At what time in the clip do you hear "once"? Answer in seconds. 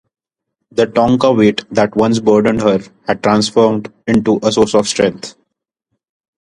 1.95-2.19